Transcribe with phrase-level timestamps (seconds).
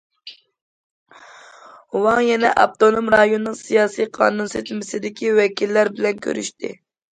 [2.05, 6.77] ۋاڭ يەنە ئاپتونوم رايوننىڭ سىياسىي- قانۇن سىستېمىسىدىكى ۋەكىللەر بىلەن كۆرۈشتى.